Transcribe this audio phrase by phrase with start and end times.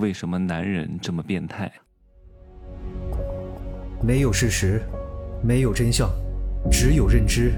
[0.00, 1.70] 为什么男人这么变态？
[4.02, 4.80] 没有事实，
[5.42, 6.10] 没有真相，
[6.70, 7.52] 只有认知，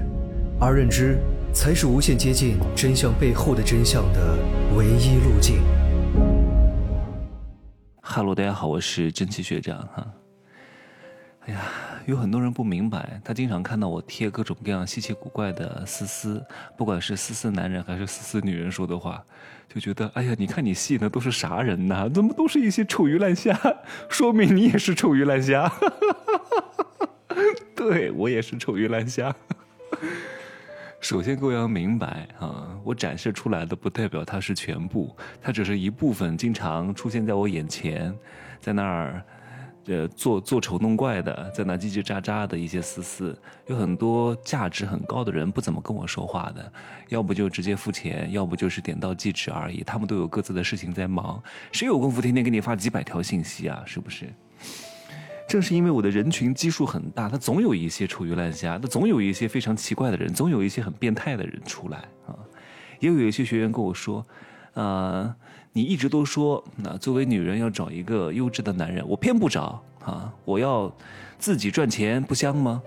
[0.59, 1.17] 而认知
[1.53, 4.37] 才是无限接近真相背后的真相的
[4.75, 5.61] 唯一路径。
[8.01, 10.13] 哈喽，大家好，我是蒸汽学长哈。
[11.45, 11.61] 哎呀，
[12.05, 16.45] 有很多人不明白，他经常看到我贴各种各样稀奇古怪的丝丝，
[16.77, 19.23] 不管是丝丝男人还是丝丝女人说的话，
[19.73, 22.09] 就觉得哎呀，你看你戏的都是啥人呐？
[22.09, 23.57] 怎么都是一些臭鱼烂虾？
[24.09, 25.71] 说明你也是臭鱼烂虾。
[27.75, 29.33] 对我也是臭鱼烂虾。
[30.99, 36.37] 首先，各位要明白啊，我展示出来的不代表它是全部，它只是一部分。
[36.37, 38.13] 经常出现在我眼前，
[38.59, 39.23] 在那儿。
[39.85, 43.37] 呃，做做丑弄怪的，在那叽叽喳喳的一些私事，
[43.67, 46.71] 有很多价值很高的人不怎么跟我说话的，
[47.09, 49.83] 要不就直接付钱，要不就是点到即止而已。
[49.83, 51.43] 他们都有各自的事情在忙，
[51.73, 53.83] 谁有功夫天天给你发几百条信息啊？
[53.85, 54.33] 是不是？
[55.49, 62.33] 正是因为我的人群基数很大，他总有一些臭鱼烂虾，他总有一些非常奇怪的人，总有一些很变态的人出来啊。
[63.01, 64.25] 也有一些学员跟我说。
[64.73, 65.35] 呃，
[65.71, 70.33] 你一直都说，那作为女人要找一个优质的男人，我偏不找啊！
[70.45, 70.91] 我要
[71.37, 72.81] 自己赚钱，不香吗？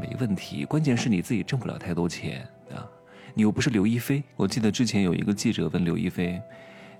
[0.00, 2.86] 没问题，关键是你自己挣不了太多钱啊！
[3.34, 4.22] 你又不是刘亦菲。
[4.36, 6.40] 我记得之前有一个记者问刘亦菲：“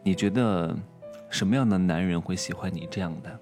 [0.03, 0.77] 你觉得
[1.31, 3.41] 什么样的男人会喜欢你这样的？”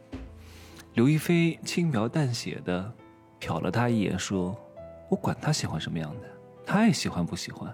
[0.95, 2.93] 刘亦菲轻描淡写的
[3.41, 4.57] 瞟了他一眼，说
[5.09, 6.29] ：“我管他喜欢什么样的，
[6.67, 7.73] 他爱喜欢不喜欢。”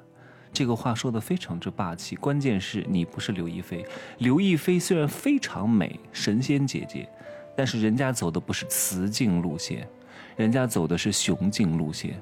[0.56, 3.84] 这个话说的非常之霸气，关键是你不是刘亦菲。
[4.16, 7.06] 刘亦菲虽然非常美，神仙姐姐，
[7.54, 9.86] 但是人家走的不是雌竞路线，
[10.34, 12.18] 人家走的是雄竞路线。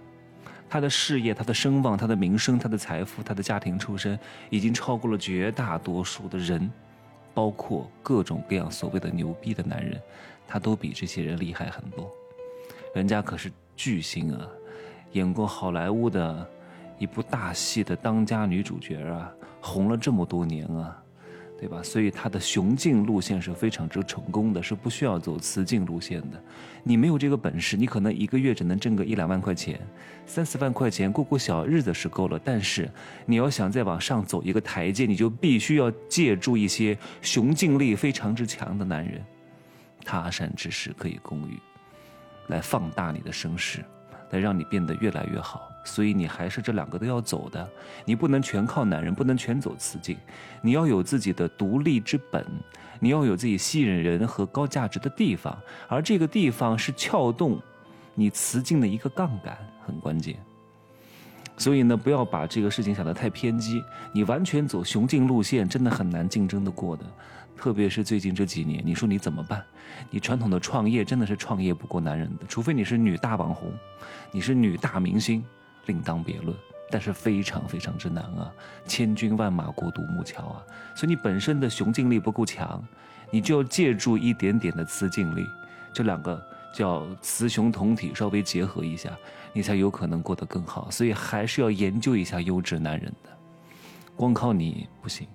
[0.69, 4.19] 她的事业、她的声望、她的名声、她的财富、她的家庭出身，
[4.51, 6.69] 已经超过了绝大多数的人，
[7.33, 10.03] 包括各种各样所谓的牛逼的男人，
[10.45, 12.11] 她都比这些人厉害很多。
[12.97, 14.45] 人家可是巨星啊，
[15.13, 16.51] 演过好莱坞的。
[16.99, 21.03] 一部大戏的当家女主角啊，红了这么多年啊，
[21.59, 21.83] 对吧？
[21.83, 26.43] 所以她的雄竞路线是非常之成功的，是不需要走雌竞路线的。
[26.83, 29.81] 你没有这个本事，你可能一个月只能挣个一两万块钱，
[30.27, 32.39] 三四万块钱过过小日子是够了。
[32.45, 32.91] 但是
[33.25, 39.25] 你要想再往上走一个台阶，你就必须要借助一些雄竞力非常之强的男人，
[40.05, 41.59] 他山之石可以攻玉，
[42.49, 43.83] 来放大你的声势，
[44.35, 45.71] 来让你变得越来越好。
[45.85, 47.69] 所以你还是这两个都要走的，
[48.07, 50.17] 你不能全靠男人，不能全走雌竞，
[50.63, 52.45] 你要有自己的独立之本，
[52.99, 55.57] 你要有自己吸引人和高价值的地方，
[55.87, 57.61] 而这个地方是撬动
[58.15, 60.37] 你雌竞的一个杠杆，很关键。
[61.59, 67.05] 所以呢，不要把这个事情想得太偏激，你完全走雄竞路线，真的很难竞争得过的。
[67.57, 69.65] 特别是最近这几年，你说你怎么办？
[70.11, 73.73] 你传统的创业真的是创业不过男人的，除非你是女大网红，
[74.33, 75.45] 你是女大明星。
[75.87, 76.57] 另当别论，
[76.91, 78.51] 但是非常非常之难啊！
[78.87, 80.65] 千军万马过独木桥啊！
[80.97, 82.83] 所以你本身的雄劲力不够强，
[83.31, 85.47] 你就要借助一点点的雌劲力，
[85.93, 86.43] 这两个
[86.73, 89.11] 叫雌雄同体，稍微结合一下，
[89.53, 90.91] 你才有可能过得更好。
[90.91, 93.29] 所以还是要研究一下优质男人的，
[94.17, 95.29] 光靠你不行，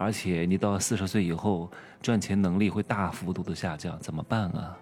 [0.00, 4.74] 而且你到四十岁以后，赚钱能力会大幅度的下降，怎么办啊？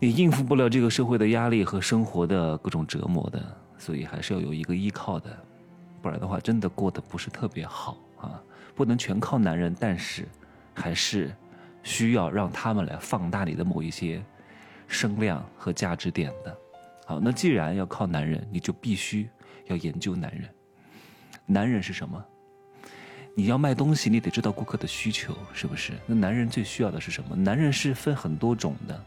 [0.00, 5.36] 你应付不了这个社会的压力和生活的各种折磨的，所以还是要有一个依靠的，
[6.00, 8.40] 不然的话真的过得不是特别好啊！
[8.74, 10.26] 不能全靠男人，但是
[10.72, 11.30] 还是
[11.82, 14.24] 需要让他们来放大你的某一些
[14.88, 16.56] 声量和价值点的。
[17.04, 19.28] 好，那既然要靠男人，你就必须
[19.66, 20.48] 要研究男人。
[21.44, 22.24] 男人是什么？
[23.36, 25.92] 你要卖东西，你得知道顾客的需求，是不是？
[26.06, 27.34] 那男人最需要的是什么？
[27.34, 29.04] 男人是分很多种的。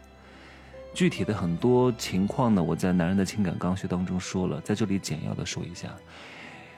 [0.94, 5.88] 具体的很多情况呢，我在《男人的情感刚需》当中说了，在这里简要的说一下，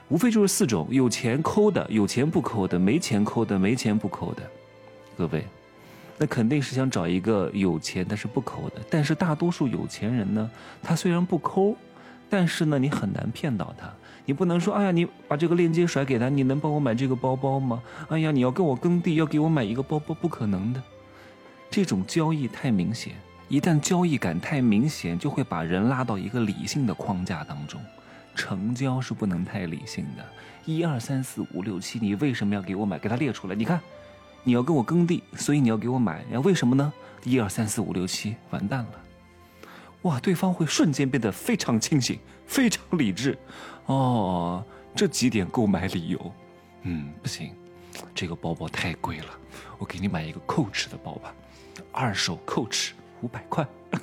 [0.08, 4.42] 无非就是四种：有钱抠的，有钱不抠的；没钱抠的，没钱不抠的。
[5.16, 5.44] 各位，
[6.18, 8.76] 那肯定是想找一个有钱但是不抠的。
[8.88, 10.50] 但是大多数有钱人呢，
[10.82, 11.74] 他虽然不抠，
[12.30, 13.92] 但是呢，你很难骗到他。
[14.24, 17.82] 你不能说，哎呀，你把这个链接甩给他，你能帮我买这个包包吗？
[18.08, 20.80] 哎呀，你要跟我耕地，要给我买一个包包，不可能的。
[21.68, 23.14] 这种交易太明显。
[23.48, 27.80] 一旦交易感太明显，就会把人拉到一个理性的框架当中。
[28.36, 30.24] 成交是不能太理性的。
[30.64, 32.96] 一二三四五六七，你为什么要给我买？
[32.96, 33.56] 给他列出来。
[33.56, 33.80] 你看，
[34.44, 36.24] 你要跟我耕地，所以你要给我买。
[36.30, 36.92] 要为什么呢？
[37.24, 39.09] 一二三四五六七，完蛋了。
[40.02, 43.36] 哇，对方会瞬间变得非常清醒，非常理智。
[43.86, 44.64] 哦，
[44.94, 46.32] 这几点购买理由，
[46.82, 47.52] 嗯，不行。
[48.14, 49.26] 这个包包太贵了，
[49.78, 51.34] 我给你买一个 Coach 的包吧，
[51.92, 53.66] 二手 Coach 五百块。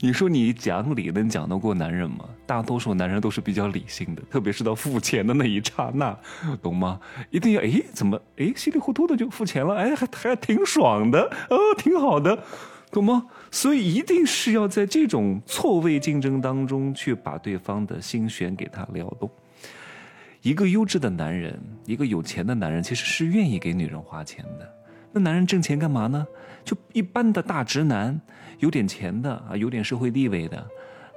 [0.00, 2.24] 你说你讲理能讲得过男人吗？
[2.46, 6.18] 大多数男人都是比较理性的，特别是到付钱的那一刹那，
[6.62, 6.98] 懂吗？
[7.30, 9.76] 一定要哎，怎么哎稀里糊涂的就付钱了？
[9.76, 11.20] 哎，还还挺爽的，
[11.50, 12.42] 哦，挺好的，
[12.96, 13.26] 懂吗？
[13.50, 19.30] 所以一定是要在这种错位竞争当中去把对方的心弦给他撩动。
[20.40, 24.74] 一个优质的男人，一个有钱的男人，其实是愿意给女人花钱的。
[25.12, 26.26] 那男人挣钱干嘛呢？
[26.64, 28.18] 就一般的大直男，
[28.60, 30.66] 有点钱的啊，有点社会地位的，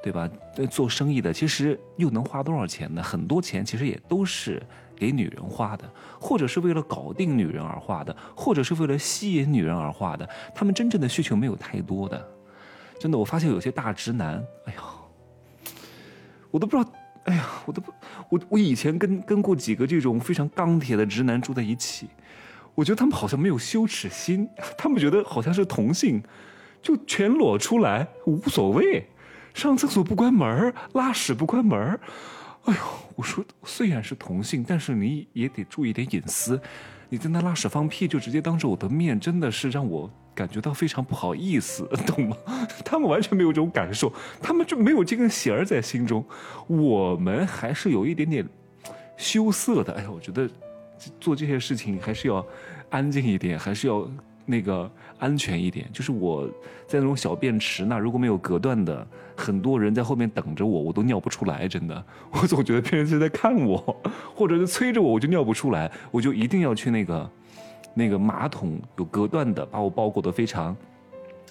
[0.03, 0.29] 对吧？
[0.69, 3.01] 做生意的，其实又能花多少钱呢？
[3.01, 4.61] 很多钱其实也都是
[4.99, 10.29] 给女人画的，或者是为了搞定女人而画的，或者是为了吸引女人而画的。
[10.53, 12.27] 他们真正的需求没有太多的。
[12.99, 14.79] 真的，我发现有些大直男，哎呀，
[16.51, 16.91] 我都不知道，
[17.23, 17.93] 哎呀，我都不，
[18.29, 22.09] 我我以前跟跟过几个这种非常钢铁的直男住在一起。
[22.75, 24.47] 我觉得他们好像没有羞耻心，
[24.77, 26.21] 他们觉得好像是同性，
[26.81, 29.05] 就全裸出来无所谓，
[29.53, 31.99] 上厕所不关门拉屎不关门
[32.65, 32.79] 哎呦，
[33.15, 36.59] 我说虽然是同性，但是你也得注意点隐私。
[37.09, 42.37] 你在那拉屎放屁，就直接当着我的面，真的是让我感觉到非常不好意思， 懂吗？
[42.85, 46.23] 他们完全没有这种感受，他们就没有这根弦在心中。
[46.67, 48.47] 我们还是有一点点
[49.17, 49.93] 羞涩的。
[49.93, 50.49] 哎呀，我觉得。
[51.17, 52.45] 做这些事情还是要
[52.89, 54.05] 安静一点，还是要
[54.49, 55.87] 那个安全一点。
[55.93, 56.47] 就是我
[56.87, 59.05] 在那种小便池那，如果没有隔断的，
[59.35, 61.67] 很多人在后面等着我，我都尿不出来。
[61.67, 62.03] 真的，
[62.33, 63.77] 我总觉得别人是在看我，
[64.33, 65.91] 或者是催着我，我就尿不出来。
[66.11, 67.31] 我就一定要去那个
[67.93, 70.75] 那个马桶有隔断的，把我包裹得非常。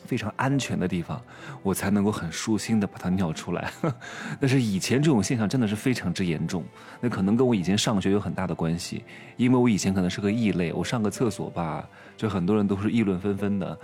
[0.08, 1.22] 非常安全的地方，
[1.62, 3.70] 我才能够很舒心的把它尿出来。
[4.40, 6.64] 但是以前这种现象真的是非常之严重，
[6.98, 9.04] 那可能跟我以前上学有很大的关系，
[9.36, 13.78] 因为我以前可能是个异类，我上个厕所吧，就很多人都是议论纷纷的，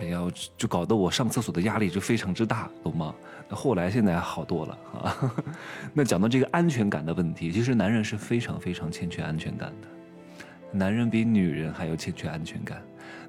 [0.00, 0.18] 哎呀，
[0.56, 3.14] 就搞得我上厕所的压力就非常之大，懂吗？
[3.46, 5.34] 那后来现在好多了啊。
[5.92, 9.88] 那讲到这个安全感的问题，其实男人是非常非常欠缺安全感的，
[10.72, 12.82] 男人比女人还要欠缺安全感。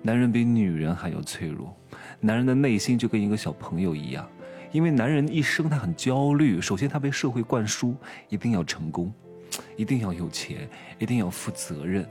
[0.03, 1.75] 男人比女人还要脆弱，
[2.19, 4.27] 男人的内心就跟一个小朋友一样，
[4.71, 6.59] 因为男人一生他很焦虑。
[6.59, 7.95] 首先，他被社会灌输
[8.29, 9.13] 一定要成功，
[9.77, 10.67] 一定要有钱，
[10.97, 12.07] 一定要负责任，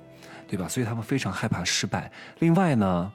[0.47, 0.69] 对吧？
[0.69, 2.11] 所以他们非常害怕失败。
[2.39, 3.13] 另外呢，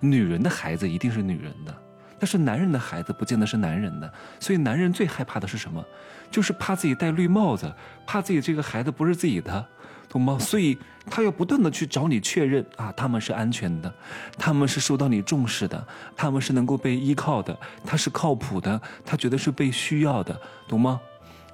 [0.00, 1.82] 女人的孩子一定是女人的，
[2.18, 4.12] 但是男人的孩子不见得是男人的。
[4.38, 5.84] 所以男人最害怕的是什么？
[6.30, 7.72] 就是怕自己戴绿帽子，
[8.06, 9.68] 怕自己这个孩子不是自己的。
[10.10, 10.36] 懂吗？
[10.38, 10.76] 所以
[11.06, 13.94] 他要不断的去找你确认啊，他们是安全的，
[14.36, 15.86] 他们是受到你重视的，
[16.16, 21.00] 他们是能够被依靠的，他是靠谱的，他觉得是被需要的，懂吗？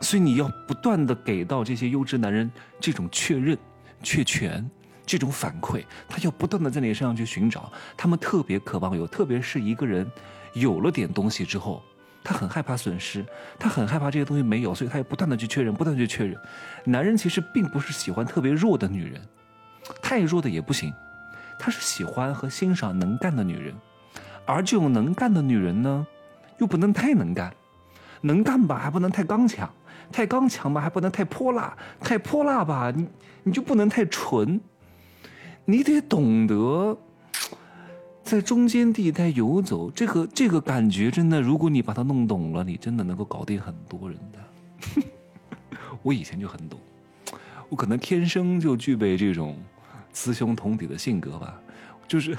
[0.01, 2.51] 所以你要不断的给到这些优质男人
[2.81, 3.57] 这种确认、
[4.03, 4.69] 确权、
[5.05, 10.11] 这种反馈，他要不断的在你身上去寻找，他们特别渴望有，特别是一个人
[10.55, 11.83] 有了点东西之后。
[12.27, 13.25] 他很害怕损失，
[13.57, 16.37] 他很害怕这些东西没有，所以他也不断的去确认，不断去确认。
[16.85, 19.23] 男人其实并不是喜欢特别弱的女人，
[20.03, 20.93] 太弱的也不行，
[21.57, 23.73] 他是喜欢和欣赏能干的女人，
[24.45, 26.05] 而这种能干的女人呢，
[26.59, 27.55] 又不能太能干，
[28.23, 29.73] 能干吧还不能太刚强，
[30.11, 33.07] 太刚强吧还不能太泼辣，太泼辣吧你
[33.45, 34.61] 你就不能太纯，
[35.65, 36.99] 你得懂得。
[38.27, 45.03] 在中间地带游走，这个这个感觉真的，如果你把它弄懂了，你真的能够搞定很多人的。
[46.03, 46.81] 我以前就很懂，
[47.69, 49.57] 我可能天生就具备这种
[50.13, 51.55] 雌雄同体的性格吧。
[52.09, 52.37] 就是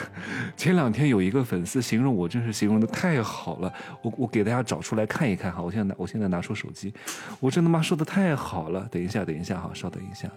[0.58, 3.74] 前两天有一个粉丝形容我，真是形容的太好了。
[4.02, 5.62] 我我给大家找出来看一看哈。
[5.62, 6.94] 我现在我现在拿出手机，
[7.40, 8.86] 我真他妈说的太好了。
[8.92, 10.30] 等一下，等一下哈，稍等一下，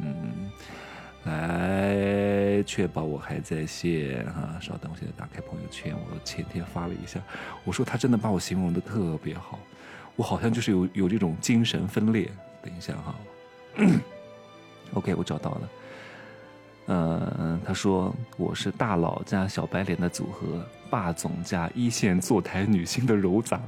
[0.00, 0.50] 嗯。
[1.24, 1.94] 来
[2.62, 7.20] 确保我还在线哈，稍等，我现在打开朋友圈，我前天发了一下，
[7.64, 9.58] 我说他真的把我形容的特别好，
[10.16, 12.30] 我好像就是有有这种精神分裂。
[12.62, 13.14] 等一下哈
[14.92, 15.68] ，OK，我找到了，
[16.86, 23.60] 嗯，他说我是大佬加小白脸的组合，霸总加一线坐台女星的揉杂，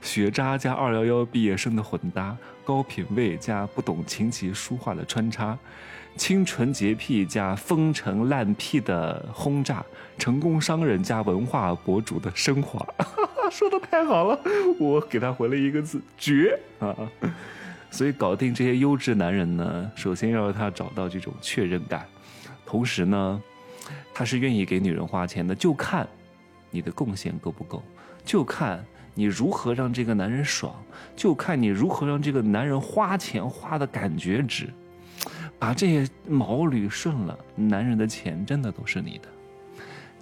[0.00, 5.58] 学渣加二幺幺毕业生的混搭，高品位加不懂琴棋书画的穿插。
[6.14, 9.82] 清纯洁癖加风尘烂屁的轰炸，
[10.18, 12.86] 成功商人加文化博主的升华，
[13.50, 14.38] 说的太好了，
[14.78, 16.94] 我给他回了一个字绝啊！
[17.90, 22.06] 所以搞定这些优质男人呢，首先要让他找到这种确认感，
[22.72, 23.42] 同时呢，
[24.14, 26.08] 他是愿意给女人花钱的，就看
[26.70, 27.82] 你的贡献够不够，
[28.24, 30.74] 就看你如何让这个男人爽，
[31.14, 34.72] 就看你如何让这个男人花钱花的感觉值。
[35.58, 39.28] 把这些毛捋顺了，男人的钱真的都是你的，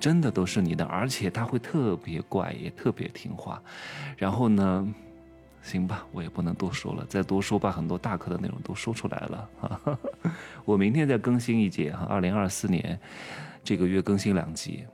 [0.00, 3.62] 真的都是你的，而且他会特别乖，也特别听话。
[4.16, 4.92] 然后呢，
[5.62, 9.98] 行吧，我也不能多说了，再多说把很多大课的内容都说出来了哈。
[10.64, 12.98] 我明天再更新一节哈，二零二四年
[13.62, 14.84] 这个月更新两集，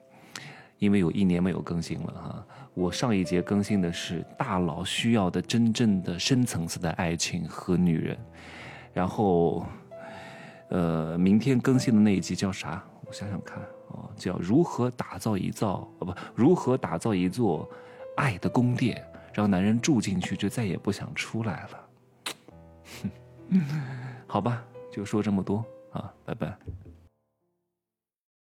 [0.79, 2.47] 因为有一年没有更新了哈。
[2.75, 8.19] 我上一节更新的是大佬需要的真正的深层次的爱情和女人，
[8.93, 9.65] 然后，
[10.69, 12.85] 呃，明天更新的那一集叫啥？
[13.07, 17.67] 我想想看哦，叫如何打造一造哦不，如何打造一座
[18.17, 19.03] 爱的宫殿，
[19.37, 21.89] 让男人住进去就再也不想出来了。
[24.27, 24.65] 好吧。
[24.91, 25.63] 就说这么多
[25.93, 26.57] 啊，拜拜。